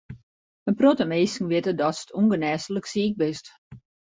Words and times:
In 0.69 0.75
protte 0.79 1.05
minsken 1.11 1.49
witte 1.51 1.73
datst 1.81 2.13
ûngenêslik 2.19 2.85
siik 2.91 3.13
bist. 3.21 3.45